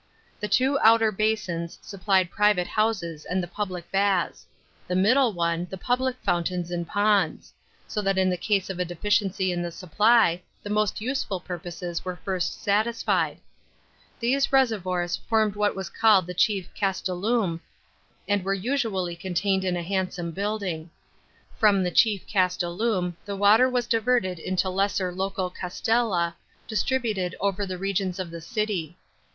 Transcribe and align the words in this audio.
Th* 0.39 0.51
two 0.51 0.79
outer 0.79 1.11
basins 1.11 1.77
suppl'ed 1.83 2.31
private 2.31 2.65
ho 2.65 2.87
ises 2.89 3.23
and 3.29 3.43
the 3.43 3.47
public 3.47 3.91
baths; 3.91 4.47
the 4.87 4.95
middle 4.95 5.31
one, 5.31 5.67
the 5.69 5.77
public 5.77 6.15
fountains 6.25 6.71
and 6.71 6.87
ponds; 6.87 7.53
so 7.87 8.01
tnat 8.01 8.17
in 8.17 8.27
the 8.31 8.35
case 8.35 8.71
of 8.71 8.79
a 8.79 8.83
deficiency 8.83 9.51
in 9.51 9.61
the 9.61 9.69
supph, 9.69 9.97
t1 9.99 10.39
e 10.65 10.69
most 10.69 11.01
useful 11.01 11.39
purposes 11.39 12.03
were 12.03 12.15
first 12.15 12.63
satisfied. 12.63 13.37
These 14.19 14.51
reservoirs 14.51 15.17
formed 15.17 15.55
what 15.55 15.75
was 15.75 15.91
called 15.91 16.25
the 16.25 16.33
chief 16.33 16.73
castellum, 16.73 17.61
and 18.27 18.43
were 18.43 18.55
usually 18.55 19.15
confined 19.15 19.63
in 19.63 19.77
a 19.77 19.83
handsome 19.83 20.31
building. 20.31 20.89
From 21.59 21.83
the 21.83 21.91
chief 21.91 22.25
castellum 22.25 23.15
the 23.23 23.35
water 23.37 23.69
was 23.69 23.85
diverted 23.85 24.39
into 24.39 24.67
lesser 24.67 25.11
local 25.11 25.51
castella, 25.51 26.33
distributed 26.67 27.35
over 27.39 27.67
the 27.67 27.77
regions 27.77 28.17
of 28.17 28.31
the 28.31 28.41
city. 28.41 28.97